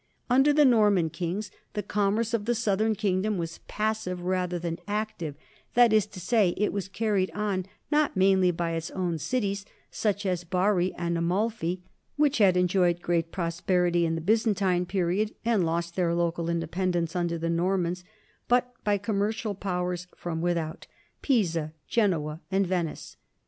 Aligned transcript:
Under 0.31 0.51
the 0.51 0.65
Norman 0.65 1.11
kings 1.11 1.51
the 1.73 1.83
commerce 1.83 2.33
of 2.33 2.45
the 2.45 2.55
southern 2.55 2.95
kingdom 2.95 3.37
was 3.37 3.59
passive, 3.67 4.23
rather 4.23 4.57
than 4.57 4.79
active, 4.87 5.35
that 5.75 5.93
is 5.93 6.07
to 6.07 6.19
say, 6.19 6.55
it 6.57 6.73
was 6.73 6.87
carried 6.87 7.29
on, 7.35 7.67
not 7.91 8.17
mainly 8.17 8.49
by 8.49 8.71
its 8.71 8.89
own 8.89 9.19
cities, 9.19 9.63
such 9.91 10.25
as 10.25 10.43
Bari 10.43 10.91
and 10.95 11.19
Amalfi, 11.19 11.83
which 12.15 12.39
had 12.39 12.57
enjoyed 12.57 13.03
great 13.03 13.31
prosperity 13.31 14.03
in 14.07 14.15
the 14.15 14.21
Byzantine 14.21 14.87
period 14.87 15.35
and 15.45 15.63
lost 15.63 15.95
their 15.95 16.15
local 16.15 16.45
independ 16.45 16.95
ence 16.95 17.15
under 17.15 17.37
the 17.37 17.51
Normans, 17.51 18.03
but 18.47 18.73
by 18.83 18.97
commercial 18.97 19.53
powers 19.53 20.07
from 20.17 20.41
without 20.41 20.87
Pisa, 21.21 21.73
Genoa, 21.87 22.41
and 22.49 22.65
Venice. 22.65 23.17